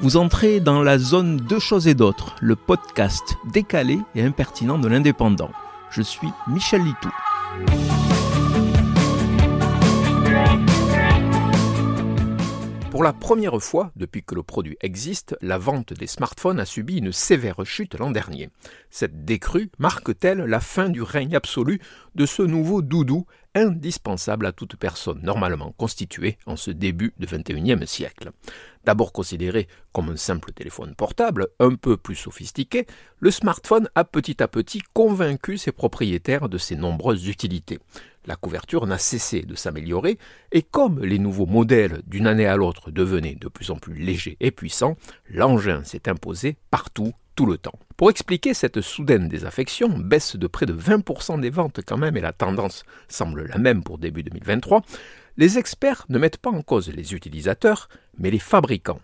Vous 0.00 0.16
entrez 0.16 0.58
dans 0.58 0.82
la 0.82 0.98
zone 0.98 1.36
Deux 1.36 1.60
choses 1.60 1.86
et 1.86 1.94
d'autres, 1.94 2.34
le 2.40 2.56
podcast 2.56 3.36
décalé 3.52 3.98
et 4.16 4.22
impertinent 4.22 4.78
de 4.78 4.88
l'indépendant. 4.88 5.52
Je 5.90 6.02
suis 6.02 6.28
Michel 6.48 6.82
Litou. 6.82 7.10
Pour 12.90 13.02
la 13.02 13.12
première 13.12 13.60
fois 13.60 13.92
depuis 13.96 14.22
que 14.22 14.34
le 14.34 14.42
produit 14.42 14.76
existe, 14.80 15.36
la 15.40 15.58
vente 15.58 15.92
des 15.92 16.06
smartphones 16.06 16.60
a 16.60 16.64
subi 16.64 16.98
une 16.98 17.12
sévère 17.12 17.64
chute 17.64 17.98
l'an 17.98 18.10
dernier. 18.10 18.50
Cette 18.96 19.24
décrue 19.24 19.72
marque-t-elle 19.80 20.38
la 20.38 20.60
fin 20.60 20.88
du 20.88 21.02
règne 21.02 21.34
absolu 21.34 21.80
de 22.14 22.26
ce 22.26 22.42
nouveau 22.42 22.80
doudou 22.80 23.26
indispensable 23.56 24.46
à 24.46 24.52
toute 24.52 24.76
personne 24.76 25.20
normalement 25.20 25.74
constituée 25.76 26.38
en 26.46 26.54
ce 26.54 26.70
début 26.70 27.12
du 27.18 27.26
XXIe 27.26 27.88
siècle? 27.88 28.30
D'abord 28.84 29.12
considéré 29.12 29.66
comme 29.92 30.10
un 30.10 30.16
simple 30.16 30.52
téléphone 30.52 30.94
portable, 30.94 31.48
un 31.58 31.74
peu 31.74 31.96
plus 31.96 32.14
sophistiqué, 32.14 32.86
le 33.18 33.32
smartphone 33.32 33.88
a 33.96 34.04
petit 34.04 34.40
à 34.40 34.46
petit 34.46 34.82
convaincu 34.92 35.58
ses 35.58 35.72
propriétaires 35.72 36.48
de 36.48 36.56
ses 36.56 36.76
nombreuses 36.76 37.26
utilités. 37.26 37.80
La 38.26 38.36
couverture 38.36 38.86
n'a 38.86 38.98
cessé 38.98 39.42
de 39.42 39.56
s'améliorer, 39.56 40.18
et 40.52 40.62
comme 40.62 41.02
les 41.02 41.18
nouveaux 41.18 41.46
modèles 41.46 42.02
d'une 42.06 42.28
année 42.28 42.46
à 42.46 42.56
l'autre 42.56 42.92
devenaient 42.92 43.34
de 43.34 43.48
plus 43.48 43.72
en 43.72 43.76
plus 43.76 43.94
légers 43.94 44.36
et 44.38 44.52
puissants, 44.52 44.96
l'engin 45.28 45.82
s'est 45.82 46.08
imposé 46.08 46.56
partout, 46.70 47.12
tout 47.34 47.46
le 47.46 47.58
temps. 47.58 47.78
Pour 47.96 48.10
expliquer 48.10 48.54
cette 48.54 48.80
soudaine 48.80 49.28
désaffection, 49.28 49.88
baisse 49.88 50.36
de 50.36 50.46
près 50.46 50.66
de 50.66 50.74
20% 50.74 51.40
des 51.40 51.50
ventes 51.50 51.80
quand 51.86 51.96
même, 51.96 52.16
et 52.16 52.20
la 52.20 52.32
tendance 52.32 52.84
semble 53.08 53.46
la 53.46 53.58
même 53.58 53.82
pour 53.82 53.98
début 53.98 54.22
2023, 54.22 54.82
les 55.36 55.58
experts 55.58 56.06
ne 56.08 56.18
mettent 56.18 56.38
pas 56.38 56.50
en 56.50 56.62
cause 56.62 56.88
les 56.88 57.14
utilisateurs, 57.14 57.88
mais 58.18 58.30
les 58.30 58.38
fabricants. 58.38 59.00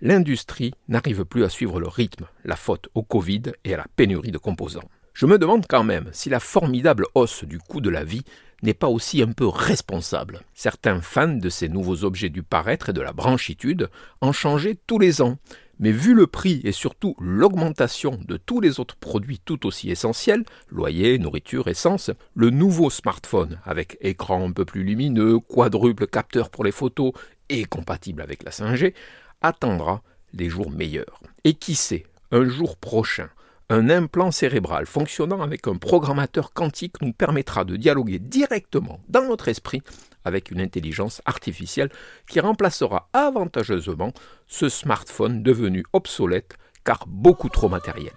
L'industrie 0.00 0.74
n'arrive 0.88 1.24
plus 1.24 1.44
à 1.44 1.48
suivre 1.48 1.80
le 1.80 1.88
rythme, 1.88 2.26
la 2.44 2.56
faute 2.56 2.88
au 2.94 3.02
Covid 3.02 3.42
et 3.64 3.74
à 3.74 3.78
la 3.78 3.86
pénurie 3.96 4.32
de 4.32 4.38
composants. 4.38 4.88
Je 5.14 5.26
me 5.26 5.38
demande 5.38 5.66
quand 5.68 5.84
même 5.84 6.10
si 6.12 6.28
la 6.28 6.40
formidable 6.40 7.06
hausse 7.14 7.44
du 7.44 7.58
coût 7.58 7.80
de 7.80 7.90
la 7.90 8.02
vie 8.02 8.24
n'est 8.62 8.74
pas 8.74 8.88
aussi 8.88 9.22
un 9.22 9.30
peu 9.30 9.46
responsable. 9.46 10.40
Certains 10.54 11.00
fans 11.00 11.28
de 11.28 11.48
ces 11.48 11.68
nouveaux 11.68 12.02
objets 12.04 12.30
du 12.30 12.42
paraître 12.42 12.90
et 12.90 12.92
de 12.92 13.00
la 13.00 13.12
branchitude 13.12 13.90
en 14.20 14.32
changeaient 14.32 14.78
tous 14.86 14.98
les 14.98 15.22
ans, 15.22 15.38
mais 15.78 15.90
vu 15.90 16.14
le 16.14 16.26
prix 16.26 16.60
et 16.64 16.72
surtout 16.72 17.16
l'augmentation 17.18 18.18
de 18.26 18.36
tous 18.36 18.60
les 18.60 18.80
autres 18.80 18.96
produits 18.96 19.40
tout 19.44 19.66
aussi 19.66 19.90
essentiels, 19.90 20.44
loyer, 20.68 21.18
nourriture, 21.18 21.68
essence, 21.68 22.10
le 22.34 22.50
nouveau 22.50 22.90
smartphone 22.90 23.58
avec 23.64 23.96
écran 24.00 24.48
un 24.48 24.52
peu 24.52 24.64
plus 24.64 24.84
lumineux, 24.84 25.38
quadruple 25.38 26.06
capteur 26.06 26.50
pour 26.50 26.64
les 26.64 26.72
photos 26.72 27.12
et 27.48 27.64
compatible 27.64 28.22
avec 28.22 28.42
la 28.42 28.50
5G, 28.50 28.94
attendra 29.42 30.02
les 30.32 30.48
jours 30.48 30.70
meilleurs. 30.70 31.20
Et 31.44 31.54
qui 31.54 31.74
sait, 31.74 32.06
un 32.30 32.48
jour 32.48 32.76
prochain, 32.76 33.28
un 33.70 33.88
implant 33.90 34.30
cérébral 34.30 34.86
fonctionnant 34.86 35.40
avec 35.40 35.66
un 35.66 35.76
programmateur 35.76 36.52
quantique 36.52 37.00
nous 37.00 37.12
permettra 37.12 37.64
de 37.64 37.76
dialoguer 37.76 38.18
directement 38.18 39.00
dans 39.08 39.26
notre 39.26 39.48
esprit 39.48 39.82
avec 40.24 40.50
une 40.50 40.60
intelligence 40.60 41.22
artificielle 41.26 41.90
qui 42.28 42.40
remplacera 42.40 43.08
avantageusement 43.12 44.12
ce 44.46 44.68
smartphone 44.68 45.42
devenu 45.42 45.84
obsolète 45.92 46.56
car 46.84 47.04
beaucoup 47.06 47.48
trop 47.48 47.68
matériel. 47.68 48.12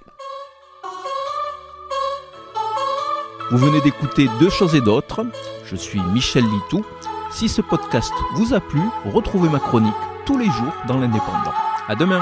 Vous 3.49 3.57
venez 3.57 3.79
d'écouter 3.81 4.27
Deux 4.39 4.49
choses 4.49 4.75
et 4.75 4.81
d'autres. 4.81 5.25
Je 5.65 5.77
suis 5.77 6.01
Michel 6.01 6.43
Litou. 6.43 6.85
Si 7.31 7.47
ce 7.47 7.61
podcast 7.61 8.11
vous 8.35 8.53
a 8.53 8.59
plu, 8.59 8.81
retrouvez 9.05 9.47
ma 9.47 9.59
chronique 9.59 9.93
tous 10.25 10.37
les 10.37 10.45
jours 10.45 10.73
dans 10.87 10.97
l'Indépendant. 10.97 11.53
À 11.87 11.95
demain! 11.95 12.21